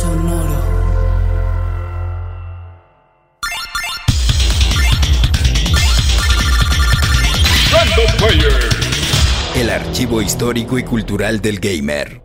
[0.00, 0.80] Sonoro.
[9.54, 12.22] El archivo histórico y cultural del gamer.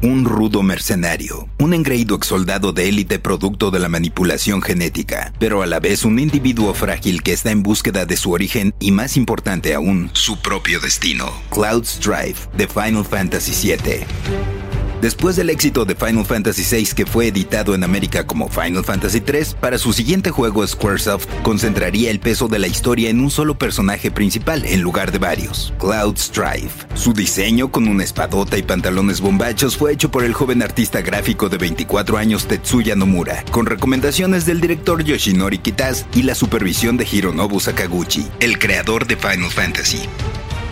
[0.00, 5.60] Un rudo mercenario, un engreído ex soldado de élite producto de la manipulación genética, pero
[5.60, 9.18] a la vez un individuo frágil que está en búsqueda de su origen y más
[9.18, 11.30] importante aún, su propio destino.
[11.50, 14.57] Cloud's Drive, de Final Fantasy VII.
[15.00, 19.22] Después del éxito de Final Fantasy VI que fue editado en América como Final Fantasy
[19.24, 23.56] III, para su siguiente juego Squaresoft concentraría el peso de la historia en un solo
[23.56, 26.86] personaje principal en lugar de varios, Cloud Strife.
[26.94, 31.48] Su diseño con una espadota y pantalones bombachos fue hecho por el joven artista gráfico
[31.48, 37.06] de 24 años Tetsuya Nomura, con recomendaciones del director Yoshinori Kitase y la supervisión de
[37.10, 40.08] Hironobu Sakaguchi, el creador de Final Fantasy.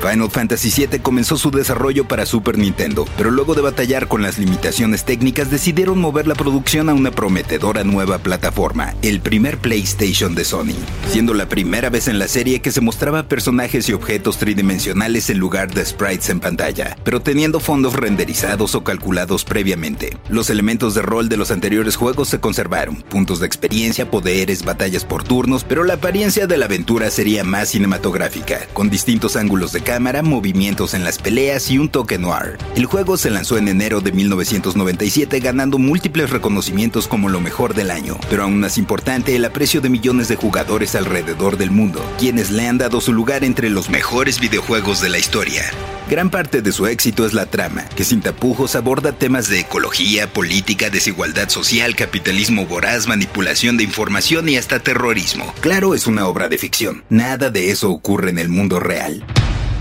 [0.01, 4.39] Final Fantasy VII comenzó su desarrollo para Super Nintendo, pero luego de batallar con las
[4.39, 10.45] limitaciones técnicas decidieron mover la producción a una prometedora nueva plataforma, el primer PlayStation de
[10.45, 10.75] Sony,
[11.09, 15.39] siendo la primera vez en la serie que se mostraba personajes y objetos tridimensionales en
[15.39, 20.17] lugar de sprites en pantalla, pero teniendo fondos renderizados o calculados previamente.
[20.29, 25.05] Los elementos de rol de los anteriores juegos se conservaron, puntos de experiencia, poderes, batallas
[25.05, 29.86] por turnos, pero la apariencia de la aventura sería más cinematográfica, con distintos ángulos de
[29.87, 32.59] cámara, movimientos en las peleas y un toque noir.
[32.75, 37.93] El juego se lanzó en enero de 1997 ganando múltiples reconocimientos como lo mejor del
[37.93, 42.51] año, pero aún más importante el aprecio de millones de jugadores alrededor del mundo, quienes
[42.51, 45.63] le han dado su lugar entre los mejores videojuegos de la historia.
[46.11, 50.33] Gran parte de su éxito es la trama, que sin tapujos aborda temas de ecología,
[50.33, 55.53] política, desigualdad social, capitalismo voraz, manipulación de información y hasta terrorismo.
[55.61, 57.05] Claro, es una obra de ficción.
[57.09, 59.25] Nada de eso ocurre en el mundo real.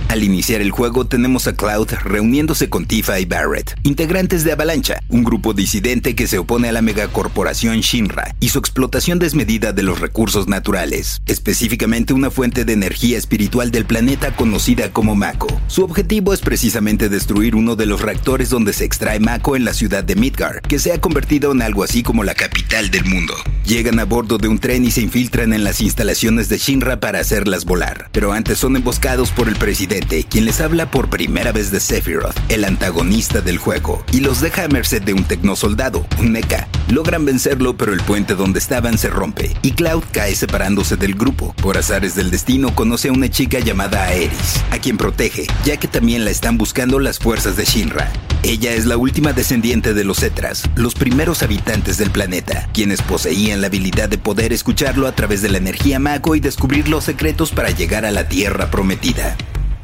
[0.07, 4.99] Al iniciar el juego tenemos a Cloud reuniéndose con Tifa y Barrett, integrantes de Avalancha,
[5.09, 9.81] un grupo disidente que se opone a la megacorporación Shinra y su explotación desmedida de
[9.81, 15.47] los recursos naturales, específicamente una fuente de energía espiritual del planeta conocida como Mako.
[15.67, 19.73] Su objetivo es precisamente destruir uno de los reactores donde se extrae Mako en la
[19.73, 23.33] ciudad de Midgar, que se ha convertido en algo así como la capital del mundo.
[23.65, 27.19] Llegan a bordo de un tren y se infiltran en las instalaciones de Shinra para
[27.19, 31.71] hacerlas volar, pero antes son emboscados por el presidente quien les habla por primera vez
[31.71, 36.31] de Sephiroth, el antagonista del juego, y los deja a merced de un tecnosoldado, un
[36.31, 36.67] mecha.
[36.89, 41.53] Logran vencerlo, pero el puente donde estaban se rompe, y Cloud cae separándose del grupo.
[41.61, 45.87] Por azares del destino, conoce a una chica llamada Aeris, a quien protege, ya que
[45.87, 48.11] también la están buscando las fuerzas de Shinra.
[48.43, 53.61] Ella es la última descendiente de los Etras, los primeros habitantes del planeta, quienes poseían
[53.61, 57.51] la habilidad de poder escucharlo a través de la energía Mako y descubrir los secretos
[57.51, 59.35] para llegar a la Tierra prometida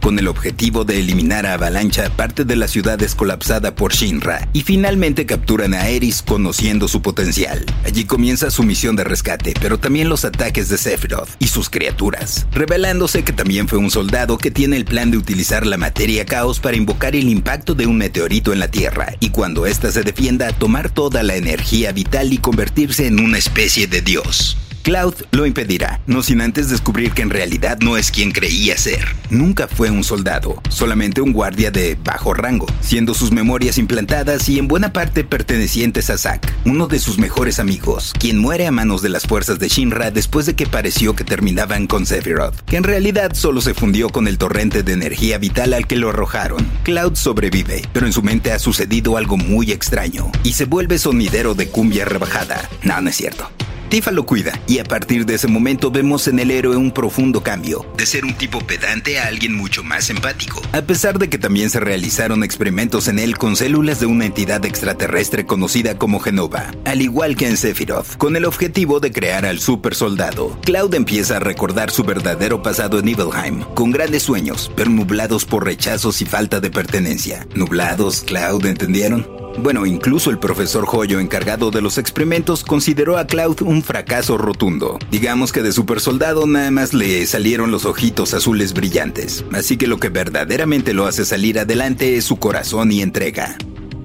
[0.01, 4.61] con el objetivo de eliminar a Avalancha, parte de la ciudad colapsada por Shinra, y
[4.61, 7.65] finalmente capturan a Eris conociendo su potencial.
[7.85, 12.47] Allí comienza su misión de rescate, pero también los ataques de Sephiroth y sus criaturas,
[12.51, 16.59] revelándose que también fue un soldado que tiene el plan de utilizar la materia caos
[16.59, 20.51] para invocar el impacto de un meteorito en la Tierra, y cuando ésta se defienda,
[20.51, 24.57] tomar toda la energía vital y convertirse en una especie de dios.
[24.83, 29.05] Cloud lo impedirá, no sin antes descubrir que en realidad no es quien creía ser.
[29.29, 34.57] Nunca fue un soldado, solamente un guardia de bajo rango, siendo sus memorias implantadas y
[34.57, 39.03] en buena parte pertenecientes a Zack, uno de sus mejores amigos, quien muere a manos
[39.03, 42.83] de las fuerzas de Shinra después de que pareció que terminaban con Sephiroth, que en
[42.83, 46.67] realidad solo se fundió con el torrente de energía vital al que lo arrojaron.
[46.83, 51.53] Cloud sobrevive, pero en su mente ha sucedido algo muy extraño, y se vuelve sonidero
[51.53, 52.67] de cumbia rebajada.
[52.81, 53.47] No, no es cierto.
[53.91, 57.43] Tifa lo cuida y a partir de ese momento vemos en el héroe un profundo
[57.43, 61.37] cambio, de ser un tipo pedante a alguien mucho más empático, a pesar de que
[61.37, 66.71] también se realizaron experimentos en él con células de una entidad extraterrestre conocida como Genova,
[66.85, 70.57] al igual que en Sephiroth, con el objetivo de crear al super soldado.
[70.63, 75.65] Cloud empieza a recordar su verdadero pasado en Nibelheim, con grandes sueños, pero nublados por
[75.65, 77.45] rechazos y falta de pertenencia.
[77.55, 79.40] Nublados, Cloud, ¿entendieron?
[79.59, 84.97] Bueno, incluso el profesor Joyo encargado de los experimentos consideró a Cloud un fracaso rotundo.
[85.11, 89.87] Digamos que de super soldado nada más le salieron los ojitos azules brillantes, así que
[89.87, 93.57] lo que verdaderamente lo hace salir adelante es su corazón y entrega.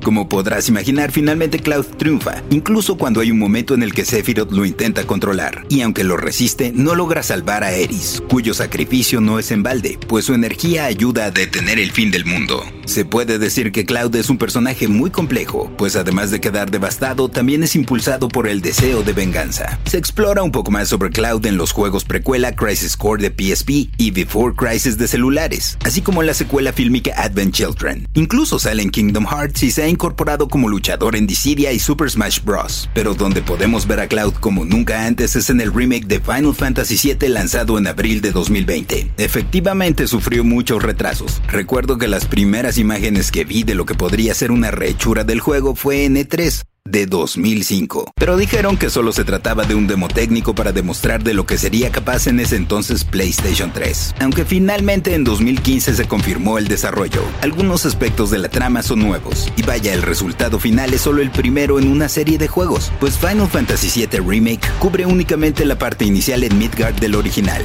[0.02, 4.52] Como podrás imaginar, finalmente Cloud triunfa, incluso cuando hay un momento en el que Sephiroth
[4.52, 9.40] lo intenta controlar, y aunque lo resiste, no logra salvar a Eris, cuyo sacrificio no
[9.40, 12.62] es en balde, pues su energía ayuda a detener el fin del mundo.
[12.86, 17.28] Se puede decir que Cloud es un personaje muy complejo, pues además de quedar devastado,
[17.28, 19.78] también es impulsado por el deseo de venganza.
[19.84, 23.90] Se explora un poco más sobre Cloud en los juegos precuela Crisis Core de PSP
[23.98, 28.08] y Before Crisis de celulares, así como en la secuela fílmica Advent Children.
[28.14, 32.08] Incluso sale en Kingdom Hearts y se ha incorporado como luchador en Dissidia y Super
[32.08, 32.88] Smash Bros.
[32.94, 36.54] Pero donde podemos ver a Cloud como nunca antes es en el remake de Final
[36.54, 39.10] Fantasy VII lanzado en abril de 2020.
[39.18, 41.42] Efectivamente sufrió muchos retrasos.
[41.48, 45.40] Recuerdo que las primeras imágenes que vi de lo que podría ser una rechura del
[45.40, 48.12] juego fue en E3 de 2005.
[48.14, 51.58] Pero dijeron que solo se trataba de un demo técnico para demostrar de lo que
[51.58, 54.16] sería capaz en ese entonces PlayStation 3.
[54.20, 57.22] Aunque finalmente en 2015 se confirmó el desarrollo.
[57.42, 59.52] Algunos aspectos de la trama son nuevos.
[59.56, 63.18] Y vaya, el resultado final es solo el primero en una serie de juegos, pues
[63.18, 67.64] Final Fantasy VII Remake cubre únicamente la parte inicial en Midgard del original.